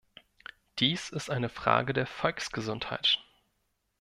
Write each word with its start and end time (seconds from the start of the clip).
Dies 0.79 1.11
ist 1.11 1.29
eine 1.29 1.47
Frage 1.47 1.93
der 1.93 2.07
Volksgesundheit. 2.07 3.23